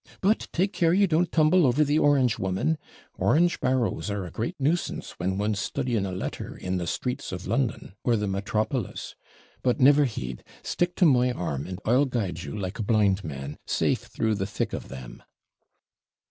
But 0.19 0.47
take 0.51 0.73
care 0.73 0.93
you 0.95 1.05
don't 1.05 1.31
tumble 1.31 1.63
over 1.67 1.83
the 1.83 1.99
orange 1.99 2.39
woman 2.39 2.79
orange 3.19 3.59
barrows 3.59 4.09
are 4.09 4.25
a 4.25 4.31
great 4.31 4.59
nuisance, 4.59 5.11
when 5.19 5.37
one's 5.37 5.59
studying 5.59 6.07
a 6.07 6.11
letter 6.11 6.57
in 6.57 6.77
the 6.77 6.87
streets 6.87 7.31
of 7.31 7.45
London, 7.45 7.93
or 8.03 8.15
the 8.15 8.25
metropolis. 8.27 9.13
But 9.61 9.79
never 9.79 10.05
heed; 10.05 10.43
stick 10.63 10.95
to 10.95 11.05
my 11.05 11.31
arm, 11.31 11.67
and 11.67 11.79
I'll 11.85 12.05
guide 12.05 12.41
you, 12.41 12.57
like 12.57 12.79
a 12.79 12.83
blind 12.83 13.23
man, 13.23 13.59
safe 13.67 13.99
through 13.99 14.33
the 14.33 14.47
thick 14.47 14.73
of 14.73 14.87
them.' 14.89 15.21